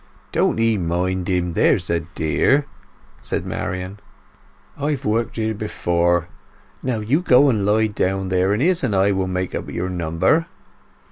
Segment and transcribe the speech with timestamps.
[0.31, 2.65] "Don't 'ee mind him, there's a dear,"
[3.21, 3.99] said Marian.
[4.75, 6.27] "I've worked here before.
[6.81, 9.89] Now you go and lie down there, and Izz and I will make up your
[9.89, 10.47] number."